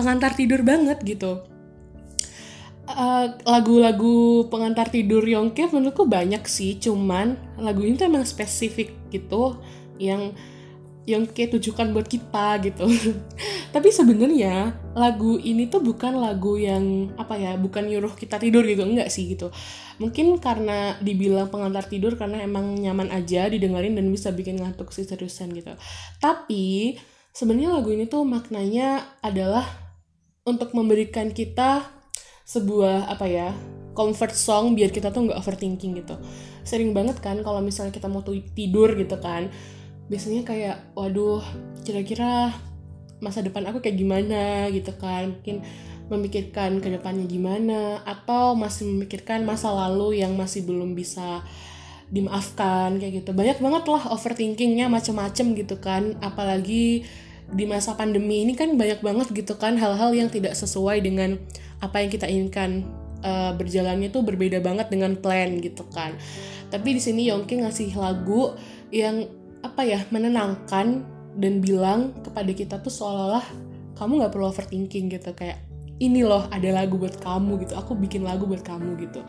pengantar 0.00 0.32
tidur 0.32 0.64
banget 0.64 0.96
gitu 1.04 1.44
lagu 2.82 3.38
lagu-lagu 3.46 4.50
pengantar 4.50 4.90
tidur 4.90 5.22
Yongki 5.22 5.70
menurutku 5.70 6.02
banyak 6.02 6.42
sih 6.50 6.76
cuman 6.82 7.38
lagu 7.54 7.86
ini 7.86 7.94
tuh 7.94 8.10
emang 8.10 8.26
spesifik 8.26 8.90
gitu 9.14 9.62
yang 9.98 10.34
kayak 11.06 11.58
tujukan 11.58 11.90
buat 11.90 12.06
kita 12.06 12.62
gitu. 12.62 12.86
Tapi 13.74 13.88
sebenarnya 13.90 14.76
lagu 14.94 15.34
ini 15.40 15.66
tuh 15.66 15.82
bukan 15.82 16.14
lagu 16.14 16.54
yang 16.54 17.10
apa 17.18 17.34
ya, 17.34 17.58
bukan 17.58 17.90
nyuruh 17.90 18.14
kita 18.14 18.38
tidur 18.38 18.62
gitu, 18.62 18.86
enggak 18.86 19.10
sih 19.10 19.26
gitu. 19.34 19.50
Mungkin 19.98 20.38
karena 20.38 20.94
dibilang 21.02 21.50
pengantar 21.50 21.90
tidur 21.90 22.14
karena 22.14 22.44
emang 22.46 22.78
nyaman 22.78 23.10
aja 23.10 23.50
didengarin 23.50 23.98
dan 23.98 24.06
bisa 24.14 24.30
bikin 24.30 24.62
ngantuk 24.62 24.94
sih 24.94 25.02
seriusan 25.02 25.50
gitu. 25.58 25.74
Tapi 26.22 26.94
sebenarnya 27.34 27.74
lagu 27.74 27.90
ini 27.90 28.06
tuh 28.06 28.22
maknanya 28.22 29.18
adalah 29.24 29.66
untuk 30.46 30.74
memberikan 30.74 31.34
kita 31.34 32.01
sebuah 32.44 33.08
apa 33.08 33.26
ya 33.28 33.48
comfort 33.92 34.32
song 34.32 34.72
biar 34.72 34.88
kita 34.88 35.12
tuh 35.12 35.28
nggak 35.28 35.38
overthinking 35.38 36.00
gitu. 36.00 36.16
Sering 36.64 36.96
banget 36.96 37.20
kan 37.20 37.40
kalau 37.44 37.60
misalnya 37.60 37.92
kita 37.92 38.08
mau 38.08 38.24
tidur 38.26 38.92
gitu 38.96 39.16
kan 39.20 39.52
biasanya 40.10 40.42
kayak 40.44 40.76
waduh 40.92 41.40
kira-kira 41.86 42.52
masa 43.22 43.40
depan 43.40 43.64
aku 43.70 43.78
kayak 43.78 43.96
gimana? 43.96 44.68
gitu 44.74 44.92
kan. 44.98 45.38
Mungkin 45.38 45.62
memikirkan 46.10 46.82
ke 46.84 46.92
depannya 46.92 47.24
gimana 47.24 48.04
atau 48.04 48.52
masih 48.52 48.84
memikirkan 48.90 49.46
masa 49.48 49.72
lalu 49.72 50.20
yang 50.20 50.36
masih 50.36 50.66
belum 50.66 50.92
bisa 50.92 51.40
dimaafkan 52.12 53.00
kayak 53.00 53.24
gitu. 53.24 53.30
Banyak 53.32 53.62
banget 53.62 53.84
lah 53.88 54.12
overthinkingnya 54.12 54.92
macem-macem 54.92 55.56
gitu 55.56 55.80
kan 55.80 56.20
apalagi 56.20 57.08
di 57.52 57.68
masa 57.68 57.92
pandemi 57.92 58.42
ini 58.42 58.56
kan 58.56 58.74
banyak 58.80 59.04
banget 59.04 59.28
gitu 59.36 59.54
kan 59.60 59.76
hal-hal 59.76 60.16
yang 60.16 60.32
tidak 60.32 60.56
sesuai 60.56 61.04
dengan 61.04 61.36
apa 61.84 62.00
yang 62.00 62.10
kita 62.10 62.26
inginkan. 62.26 62.88
Uh, 63.22 63.54
berjalannya 63.54 64.10
tuh 64.10 64.26
berbeda 64.26 64.58
banget 64.58 64.90
dengan 64.90 65.14
plan 65.14 65.62
gitu 65.62 65.86
kan. 65.94 66.18
Tapi 66.74 66.98
di 66.98 67.00
sini 67.00 67.30
Yongki 67.30 67.62
ngasih 67.62 67.94
lagu 67.94 68.58
yang 68.90 69.30
apa 69.62 69.86
ya 69.86 70.02
menenangkan 70.10 71.06
dan 71.38 71.62
bilang 71.62 72.18
kepada 72.26 72.50
kita 72.50 72.82
tuh 72.82 72.90
seolah-olah 72.90 73.46
kamu 73.94 74.26
nggak 74.26 74.32
perlu 74.34 74.50
overthinking 74.50 75.06
gitu. 75.14 75.30
Kayak 75.38 75.62
ini 76.02 76.26
loh 76.26 76.50
ada 76.50 76.66
lagu 76.74 76.98
buat 76.98 77.14
kamu 77.22 77.62
gitu. 77.62 77.78
Aku 77.78 77.94
bikin 77.94 78.26
lagu 78.26 78.42
buat 78.42 78.66
kamu 78.66 78.98
gitu. 79.06 79.22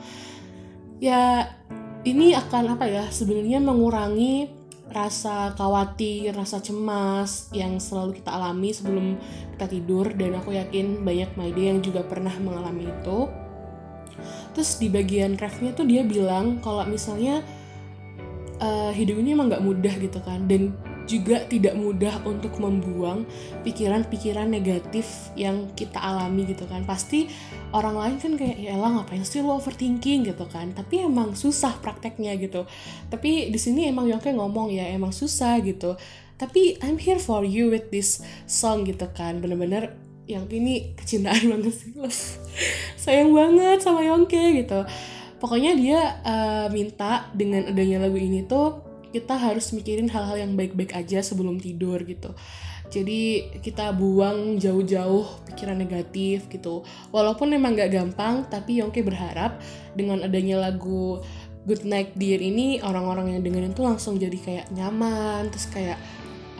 Ya 0.97 1.53
ini 2.01 2.33
akan 2.33 2.73
apa 2.73 2.89
ya 2.89 3.05
sebenarnya 3.13 3.61
mengurangi 3.61 4.62
rasa 4.93 5.51
khawatir, 5.57 6.31
rasa 6.31 6.61
cemas 6.61 7.49
yang 7.51 7.81
selalu 7.81 8.21
kita 8.21 8.29
alami 8.29 8.69
sebelum 8.69 9.17
kita 9.57 9.65
tidur 9.67 10.05
dan 10.13 10.37
aku 10.37 10.53
yakin 10.53 11.01
banyak 11.01 11.33
Maide 11.33 11.63
yang 11.73 11.79
juga 11.81 12.05
pernah 12.05 12.31
mengalami 12.37 12.87
itu. 12.87 13.27
Terus 14.53 14.77
di 14.77 14.87
bagian 14.93 15.33
craftnya 15.33 15.73
tuh 15.73 15.89
dia 15.89 16.05
bilang 16.05 16.61
kalau 16.61 16.85
misalnya 16.85 17.41
uh, 18.61 18.93
hidup 18.93 19.17
ini 19.17 19.33
emang 19.33 19.49
nggak 19.49 19.65
mudah 19.65 19.93
gitu 19.97 20.21
kan 20.21 20.45
dan 20.45 20.77
juga 21.03 21.43
tidak 21.45 21.75
mudah 21.75 22.23
untuk 22.23 22.55
membuang 22.57 23.27
pikiran-pikiran 23.67 24.47
negatif 24.47 25.31
yang 25.35 25.71
kita 25.75 25.99
alami 25.99 26.47
gitu 26.47 26.63
kan. 26.65 26.87
Pasti 26.87 27.27
orang 27.75 27.99
lain 27.99 28.15
kan 28.19 28.33
kayak 28.39 28.57
ya 28.59 28.75
elah 28.75 29.01
ngapain 29.01 29.23
sih 29.27 29.43
lo 29.43 29.59
overthinking? 29.59 30.25
gitu 30.27 30.45
kan. 30.47 30.71
Tapi 30.71 31.03
emang 31.03 31.35
susah 31.35 31.75
prakteknya 31.83 32.35
gitu. 32.39 32.63
Tapi 33.11 33.51
di 33.51 33.59
sini 33.59 33.91
emang 33.91 34.07
Yongke 34.07 34.31
ngomong 34.31 34.71
ya 34.71 34.87
emang 34.91 35.11
susah 35.11 35.59
gitu. 35.61 35.99
Tapi 36.39 36.79
I'm 36.81 36.97
here 36.97 37.19
for 37.19 37.45
you 37.45 37.69
with 37.69 37.91
this 37.91 38.23
song 38.47 38.87
gitu 38.87 39.07
kan. 39.11 39.43
Bener-bener 39.43 39.95
yang 40.23 40.47
ini 40.47 40.95
kecintaan 40.95 41.47
banget 41.51 41.75
sih 41.75 41.91
sayang 42.95 43.35
banget 43.35 43.83
sama 43.83 44.03
Yongke 44.07 44.63
gitu. 44.63 44.87
Pokoknya 45.43 45.75
dia 45.75 45.99
uh, 46.23 46.67
minta 46.71 47.27
dengan 47.35 47.67
adanya 47.67 48.07
lagu 48.07 48.15
ini 48.15 48.47
tuh 48.47 48.92
kita 49.13 49.37
harus 49.37 49.69
mikirin 49.71 50.09
hal-hal 50.09 50.41
yang 50.41 50.57
baik-baik 50.57 50.97
aja 50.97 51.21
sebelum 51.21 51.61
tidur 51.61 52.01
gitu. 52.01 52.33
Jadi 52.89 53.53
kita 53.61 53.93
buang 53.93 54.57
jauh-jauh 54.57 55.45
pikiran 55.49 55.77
negatif 55.77 56.49
gitu. 56.49 56.81
Walaupun 57.13 57.53
emang 57.53 57.77
gak 57.77 57.93
gampang 57.93 58.45
tapi 58.49 58.81
Yongke 58.81 59.05
berharap 59.05 59.61
dengan 59.93 60.25
adanya 60.25 60.59
lagu 60.69 61.21
Good 61.63 61.87
Night 61.87 62.11
Dear 62.19 62.43
ini 62.43 62.83
orang-orang 62.83 63.37
yang 63.37 63.41
dengerin 63.45 63.71
tuh 63.71 63.87
langsung 63.87 64.19
jadi 64.19 64.35
kayak 64.35 64.65
nyaman 64.75 65.47
terus 65.47 65.71
kayak 65.71 65.95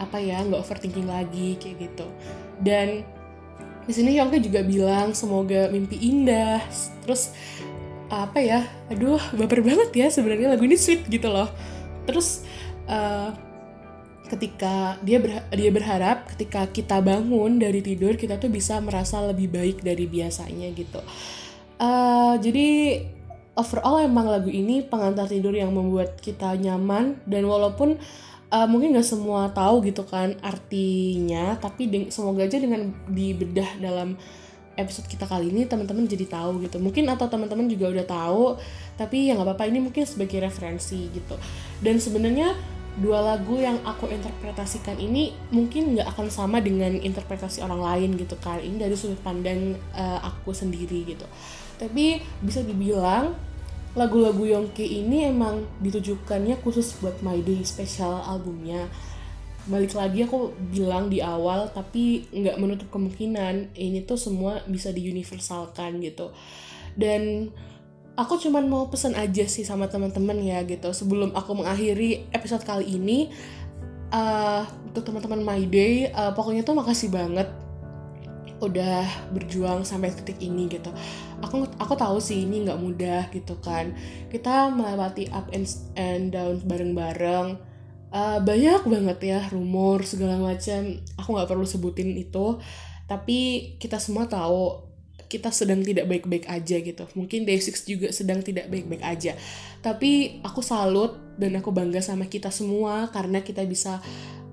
apa 0.00 0.16
ya 0.16 0.42
nggak 0.42 0.64
overthinking 0.64 1.04
lagi 1.04 1.60
kayak 1.60 1.92
gitu. 1.92 2.06
Dan 2.58 3.04
di 3.84 3.92
sini 3.92 4.16
Yongke 4.16 4.40
juga 4.40 4.64
bilang 4.64 5.12
semoga 5.12 5.68
mimpi 5.68 6.00
indah. 6.00 6.64
Terus 7.04 7.36
apa 8.08 8.38
ya 8.40 8.64
aduh 8.92 9.20
baper 9.34 9.64
banget 9.64 9.90
ya 9.92 10.06
sebenarnya 10.12 10.54
lagu 10.54 10.64
ini 10.68 10.76
sweet 10.76 11.08
gitu 11.08 11.32
loh 11.32 11.48
terus 12.04 12.44
uh, 12.88 13.32
ketika 14.28 14.96
dia 15.04 15.20
ber, 15.20 15.44
dia 15.52 15.68
berharap 15.68 16.24
ketika 16.32 16.64
kita 16.72 16.98
bangun 17.04 17.60
dari 17.60 17.84
tidur 17.84 18.16
kita 18.16 18.40
tuh 18.40 18.48
bisa 18.48 18.80
merasa 18.80 19.20
lebih 19.20 19.52
baik 19.52 19.84
dari 19.84 20.08
biasanya 20.08 20.72
gitu. 20.72 21.00
Uh, 21.76 22.38
jadi 22.40 23.00
overall 23.54 24.02
emang 24.02 24.26
lagu 24.26 24.48
ini 24.48 24.82
pengantar 24.82 25.28
tidur 25.28 25.52
yang 25.54 25.70
membuat 25.70 26.18
kita 26.18 26.56
nyaman 26.56 27.20
dan 27.28 27.44
walaupun 27.46 28.00
uh, 28.50 28.66
mungkin 28.66 28.96
nggak 28.96 29.06
semua 29.06 29.50
tahu 29.52 29.84
gitu 29.86 30.02
kan 30.06 30.34
artinya 30.42 31.58
tapi 31.58 31.90
semoga 32.10 32.46
aja 32.46 32.58
dengan 32.58 32.90
dibedah 33.10 33.78
dalam 33.78 34.18
episode 34.74 35.06
kita 35.06 35.26
kali 35.30 35.54
ini 35.54 35.70
teman-teman 35.70 36.06
jadi 36.06 36.26
tahu 36.26 36.66
gitu. 36.66 36.82
Mungkin 36.82 37.06
atau 37.06 37.30
teman-teman 37.30 37.70
juga 37.70 37.94
udah 37.94 38.06
tahu 38.06 38.44
tapi 38.94 39.28
ya 39.28 39.34
nggak 39.34 39.46
apa-apa 39.50 39.64
ini 39.70 39.78
mungkin 39.82 40.06
sebagai 40.06 40.42
referensi 40.42 41.10
gitu. 41.10 41.34
Dan 41.82 41.98
sebenarnya 41.98 42.54
dua 42.94 43.18
lagu 43.18 43.58
yang 43.58 43.82
aku 43.82 44.06
interpretasikan 44.06 44.94
ini 45.02 45.34
mungkin 45.50 45.98
nggak 45.98 46.14
akan 46.14 46.30
sama 46.30 46.62
dengan 46.62 46.94
interpretasi 46.94 47.62
orang 47.66 47.82
lain 47.82 48.10
gitu 48.14 48.38
kan. 48.38 48.62
Ini 48.62 48.86
dari 48.86 48.94
sudut 48.94 49.18
pandang 49.18 49.74
uh, 49.94 50.22
aku 50.22 50.54
sendiri 50.54 51.02
gitu. 51.02 51.26
Tapi 51.74 52.22
bisa 52.38 52.62
dibilang 52.62 53.34
lagu-lagu 53.94 54.42
Yongki 54.42 55.02
ini 55.06 55.26
emang 55.30 55.66
ditujukannya 55.82 56.58
khusus 56.62 56.98
buat 56.98 57.18
My 57.22 57.38
Day 57.42 57.62
special 57.66 58.22
albumnya. 58.22 58.86
Balik 59.64 59.96
lagi 59.96 60.28
aku 60.28 60.54
bilang 60.70 61.08
di 61.08 61.18
awal 61.24 61.72
tapi 61.72 62.30
nggak 62.30 62.60
menutup 62.60 62.88
kemungkinan 62.94 63.74
ini 63.74 64.06
tuh 64.06 64.18
semua 64.18 64.62
bisa 64.70 64.94
diuniversalkan 64.94 65.98
gitu. 65.98 66.30
Dan 66.94 67.50
aku 68.14 68.38
cuman 68.38 68.66
mau 68.70 68.86
pesan 68.86 69.18
aja 69.18 69.44
sih 69.46 69.66
sama 69.66 69.90
teman-teman 69.90 70.38
ya 70.42 70.62
gitu. 70.62 70.90
Sebelum 70.94 71.34
aku 71.34 71.58
mengakhiri 71.58 72.30
episode 72.30 72.62
kali 72.62 72.94
ini 72.94 73.30
uh, 74.14 74.62
untuk 74.90 75.10
teman-teman 75.10 75.42
my 75.42 75.62
day 75.66 76.10
uh, 76.14 76.30
pokoknya 76.30 76.62
tuh 76.62 76.78
makasih 76.78 77.10
banget 77.10 77.50
udah 78.62 79.04
berjuang 79.34 79.82
sampai 79.82 80.14
titik 80.14 80.38
ini 80.40 80.70
gitu. 80.70 80.88
Aku 81.42 81.66
aku 81.76 81.94
tahu 81.98 82.22
sih 82.22 82.46
ini 82.46 82.64
nggak 82.64 82.80
mudah 82.80 83.22
gitu 83.34 83.58
kan. 83.58 83.92
Kita 84.30 84.70
melewati 84.70 85.28
up 85.34 85.50
and, 85.50 85.66
and 85.98 86.32
down 86.32 86.62
bareng-bareng. 86.62 87.58
Uh, 88.14 88.38
banyak 88.46 88.86
banget 88.86 89.18
ya 89.26 89.40
rumor 89.50 90.06
segala 90.06 90.38
macam. 90.38 91.02
Aku 91.18 91.34
nggak 91.34 91.50
perlu 91.50 91.66
sebutin 91.66 92.14
itu. 92.14 92.62
Tapi 93.10 93.74
kita 93.76 93.98
semua 94.00 94.30
tahu 94.30 94.93
kita 95.34 95.50
sedang 95.50 95.82
tidak 95.82 96.06
baik-baik 96.06 96.46
aja 96.46 96.78
gitu. 96.78 97.10
Mungkin 97.18 97.42
Day6 97.42 97.90
juga 97.90 98.08
sedang 98.14 98.38
tidak 98.38 98.70
baik-baik 98.70 99.02
aja. 99.02 99.34
Tapi 99.82 100.38
aku 100.46 100.62
salut 100.62 101.18
dan 101.34 101.58
aku 101.58 101.74
bangga 101.74 101.98
sama 101.98 102.30
kita 102.30 102.54
semua 102.54 103.10
karena 103.10 103.42
kita 103.42 103.66
bisa 103.66 103.98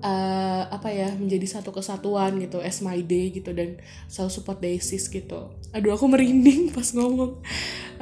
uh, 0.02 0.62
apa 0.66 0.90
ya 0.90 1.14
menjadi 1.14 1.46
satu 1.46 1.70
kesatuan 1.70 2.34
gitu 2.42 2.58
as 2.58 2.82
my 2.82 2.98
day 2.98 3.30
gitu 3.30 3.54
dan 3.54 3.78
selalu 4.10 4.30
support 4.34 4.58
Day6 4.58 5.06
gitu. 5.06 5.54
Aduh 5.70 5.94
aku 5.94 6.10
merinding 6.10 6.74
pas 6.74 6.90
ngomong. 6.90 7.38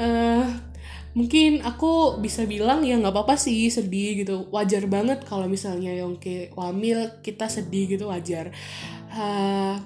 Uh, 0.00 0.48
mungkin 1.12 1.60
aku 1.60 2.22
bisa 2.22 2.48
bilang 2.48 2.80
ya 2.80 2.96
nggak 2.96 3.12
apa-apa 3.12 3.36
sih 3.36 3.68
sedih 3.68 4.24
gitu. 4.24 4.48
Wajar 4.48 4.88
banget 4.88 5.28
kalau 5.28 5.44
misalnya 5.52 5.92
Yongke 6.00 6.56
wamil 6.56 7.20
kita 7.20 7.52
sedih 7.52 7.92
gitu 8.00 8.08
wajar. 8.08 8.56
Uh, 9.12 9.76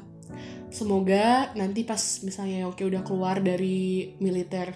semoga 0.74 1.54
nanti 1.54 1.86
pas 1.86 2.02
misalnya 2.26 2.66
Yongke 2.66 2.82
udah 2.82 3.06
keluar 3.06 3.38
dari 3.38 4.10
militer 4.18 4.74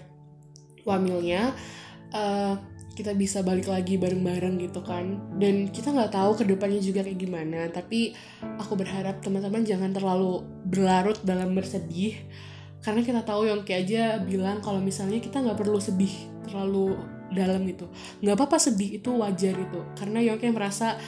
wamilnya 0.87 1.51
uh, 2.15 2.55
kita 2.99 3.15
bisa 3.15 3.39
balik 3.47 3.71
lagi 3.71 3.95
bareng-bareng 3.95 4.59
gitu 4.59 4.83
kan. 4.83 5.19
Dan 5.39 5.71
kita 5.71 5.95
nggak 5.95 6.11
tahu 6.11 6.35
ke 6.35 6.43
depannya 6.43 6.83
juga 6.83 6.99
kayak 7.07 7.19
gimana 7.19 7.71
tapi 7.71 8.11
aku 8.59 8.75
berharap 8.75 9.23
teman-teman 9.23 9.63
jangan 9.63 9.95
terlalu 9.95 10.43
berlarut 10.67 11.19
dalam 11.23 11.55
bersedih. 11.55 12.19
Karena 12.83 13.03
kita 13.03 13.23
tahu 13.23 13.47
Yongki 13.47 13.71
aja 13.75 14.19
bilang 14.23 14.59
kalau 14.59 14.83
misalnya 14.83 15.19
kita 15.19 15.39
nggak 15.39 15.59
perlu 15.59 15.79
sedih 15.79 16.11
terlalu 16.43 16.99
dalam 17.31 17.63
gitu. 17.67 17.87
Nggak 18.19 18.35
apa-apa 18.35 18.57
sedih 18.59 18.99
itu 18.99 19.15
wajar 19.15 19.55
itu. 19.55 19.79
Karena 19.95 20.19
Yongki 20.19 20.51
merasa 20.51 20.99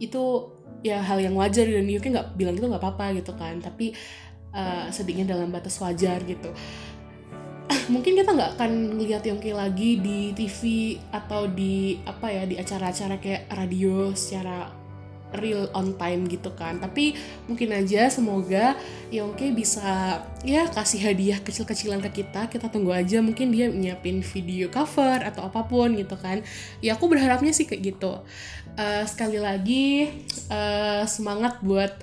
itu 0.00 0.52
ya 0.84 1.00
hal 1.00 1.20
yang 1.20 1.36
wajar 1.36 1.64
dan 1.64 1.84
Yongki 1.88 2.08
nggak 2.12 2.40
bilang 2.40 2.56
itu 2.56 2.64
nggak 2.64 2.80
apa-apa 2.80 3.20
gitu 3.20 3.32
kan. 3.36 3.60
Tapi 3.60 3.92
uh, 4.54 4.86
sedihnya 4.88 5.34
dalam 5.34 5.50
batas 5.50 5.76
wajar 5.82 6.22
gitu. 6.24 6.54
Mungkin 7.84 8.16
kita 8.16 8.32
nggak 8.32 8.56
akan 8.56 8.96
lihat 8.96 9.28
Yongki 9.28 9.52
lagi 9.52 10.00
di 10.00 10.32
TV 10.32 10.94
atau 11.12 11.44
di 11.44 12.00
apa 12.08 12.32
ya 12.32 12.48
di 12.48 12.56
acara-acara 12.56 13.20
kayak 13.20 13.52
radio 13.52 14.08
secara 14.16 14.84
real 15.36 15.66
on 15.74 15.98
time 15.98 16.24
gitu 16.30 16.54
kan. 16.54 16.78
Tapi 16.78 17.12
mungkin 17.50 17.74
aja 17.74 18.06
semoga 18.08 18.78
Yongki 19.10 19.52
bisa 19.52 20.22
ya 20.46 20.70
kasih 20.70 21.12
hadiah 21.12 21.38
kecil-kecilan 21.42 22.00
ke 22.08 22.24
kita. 22.24 22.46
Kita 22.48 22.70
tunggu 22.70 22.94
aja 22.94 23.20
mungkin 23.20 23.50
dia 23.50 23.68
nyiapin 23.68 24.22
video 24.22 24.70
cover 24.70 25.20
atau 25.20 25.44
apa 25.44 25.66
pun 25.66 25.92
gitu 25.98 26.14
kan. 26.16 26.40
Ya 26.80 26.96
aku 26.96 27.10
berharapnya 27.10 27.50
sih 27.52 27.66
kayak 27.66 27.94
gitu. 27.94 28.22
Uh, 28.74 29.04
sekali 29.06 29.38
lagi 29.38 30.10
uh, 30.50 31.06
semangat 31.06 31.62
buat 31.62 31.94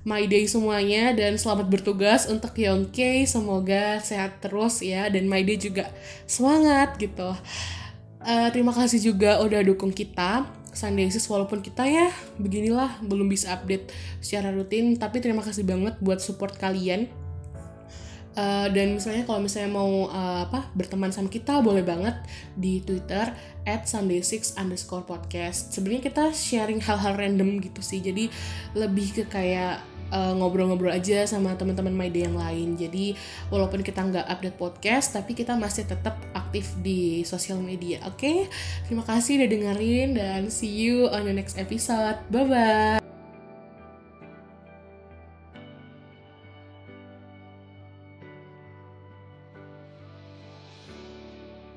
My 0.00 0.24
Day 0.24 0.48
semuanya 0.48 1.12
dan 1.12 1.36
selamat 1.36 1.68
bertugas 1.68 2.24
untuk 2.24 2.56
Yongke 2.56 3.28
semoga 3.28 4.00
sehat 4.00 4.40
terus 4.40 4.80
ya 4.80 5.12
dan 5.12 5.28
My 5.28 5.44
Day 5.44 5.60
juga 5.60 5.92
semangat 6.24 6.96
gitu. 6.96 7.36
Uh, 8.20 8.48
terima 8.52 8.72
kasih 8.72 9.00
juga 9.00 9.40
udah 9.44 9.60
dukung 9.64 9.92
kita 9.92 10.48
Sundaysis 10.70 11.26
walaupun 11.26 11.60
kita 11.60 11.82
ya 11.88 12.14
beginilah 12.38 13.02
belum 13.02 13.26
bisa 13.26 13.50
update 13.52 13.90
secara 14.22 14.54
rutin 14.54 14.94
tapi 14.96 15.18
terima 15.18 15.42
kasih 15.42 15.66
banget 15.66 15.98
buat 15.98 16.22
support 16.22 16.54
kalian 16.56 17.10
Uh, 18.30 18.70
dan 18.70 18.94
misalnya 18.94 19.26
kalau 19.26 19.42
misalnya 19.42 19.74
mau 19.74 20.06
uh, 20.06 20.46
apa 20.46 20.70
berteman 20.78 21.10
sama 21.10 21.26
kita 21.26 21.58
boleh 21.58 21.82
banget 21.82 22.14
di 22.54 22.78
Twitter 22.78 23.34
at 23.66 23.90
Sunday6 23.90 24.54
underscore 24.54 25.02
podcast. 25.02 25.74
Sebenarnya 25.74 26.10
kita 26.10 26.24
sharing 26.30 26.78
hal-hal 26.78 27.18
random 27.18 27.58
gitu 27.58 27.82
sih. 27.82 27.98
Jadi 27.98 28.30
lebih 28.78 29.18
ke 29.18 29.24
kayak 29.26 29.82
ngobrol 30.10 30.66
ngobrol-ngobrol 30.66 30.92
aja 30.92 31.22
sama 31.22 31.54
teman-teman 31.54 31.94
My 31.94 32.10
Day 32.10 32.26
yang 32.26 32.34
lain. 32.34 32.74
Jadi 32.74 33.14
walaupun 33.48 33.86
kita 33.86 34.02
nggak 34.02 34.26
update 34.26 34.58
podcast, 34.58 35.14
tapi 35.14 35.38
kita 35.38 35.54
masih 35.54 35.86
tetap 35.86 36.18
aktif 36.34 36.74
di 36.82 37.22
sosial 37.22 37.62
media. 37.62 38.02
Oke, 38.10 38.18
okay? 38.18 38.38
terima 38.90 39.06
kasih 39.06 39.38
udah 39.38 39.48
dengerin 39.48 40.08
dan 40.18 40.40
see 40.50 40.70
you 40.70 41.06
on 41.14 41.30
the 41.30 41.34
next 41.34 41.54
episode. 41.54 42.18
Bye 42.28 42.46
bye. 42.46 43.09